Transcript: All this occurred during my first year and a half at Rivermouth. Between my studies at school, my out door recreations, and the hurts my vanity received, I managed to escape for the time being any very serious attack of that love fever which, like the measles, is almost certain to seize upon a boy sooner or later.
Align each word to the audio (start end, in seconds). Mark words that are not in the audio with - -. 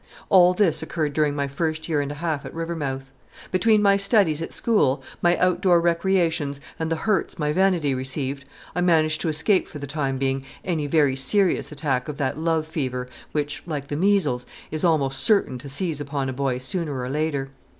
All 0.29 0.55
this 0.55 0.81
occurred 0.81 1.13
during 1.13 1.35
my 1.35 1.47
first 1.47 1.87
year 1.87 2.01
and 2.01 2.11
a 2.11 2.15
half 2.15 2.43
at 2.43 2.51
Rivermouth. 2.55 3.11
Between 3.51 3.83
my 3.83 3.97
studies 3.97 4.41
at 4.41 4.51
school, 4.51 5.03
my 5.21 5.37
out 5.37 5.61
door 5.61 5.79
recreations, 5.79 6.59
and 6.79 6.91
the 6.91 6.95
hurts 6.95 7.37
my 7.37 7.53
vanity 7.53 7.93
received, 7.93 8.43
I 8.73 8.81
managed 8.81 9.21
to 9.21 9.29
escape 9.29 9.67
for 9.67 9.77
the 9.77 9.85
time 9.85 10.17
being 10.17 10.43
any 10.65 10.87
very 10.87 11.15
serious 11.15 11.71
attack 11.71 12.07
of 12.09 12.17
that 12.17 12.35
love 12.35 12.65
fever 12.65 13.09
which, 13.31 13.61
like 13.67 13.89
the 13.89 13.95
measles, 13.95 14.47
is 14.71 14.83
almost 14.83 15.21
certain 15.21 15.59
to 15.59 15.69
seize 15.69 16.01
upon 16.01 16.29
a 16.29 16.33
boy 16.33 16.57
sooner 16.57 16.97
or 16.99 17.07
later. 17.11 17.51